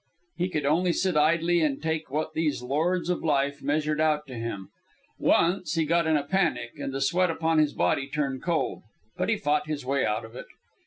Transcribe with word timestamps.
He 0.37 0.49
could 0.49 0.65
only 0.65 0.93
sit 0.93 1.15
idly 1.15 1.61
and 1.61 1.79
take 1.79 2.09
what 2.09 2.33
these 2.33 2.63
lords 2.63 3.07
of 3.07 3.23
life 3.23 3.61
measured 3.61 4.01
out 4.01 4.25
to 4.25 4.33
him. 4.33 4.69
Once, 5.19 5.75
he 5.75 5.85
got 5.85 6.07
in 6.07 6.17
a 6.17 6.23
panic, 6.23 6.71
and 6.79 6.91
the 6.91 7.01
sweat 7.01 7.29
upon 7.29 7.59
his 7.59 7.73
body 7.73 8.07
turned 8.09 8.41
cold; 8.41 8.81
but 9.15 9.29
he 9.29 9.37
fought 9.37 9.67
his 9.67 9.85
way 9.85 10.03
out 10.03 10.25
of 10.25 10.35
it. 10.35 10.47